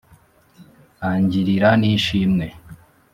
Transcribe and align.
angirira 1.09 1.69
n'ishimwe. 1.81 2.47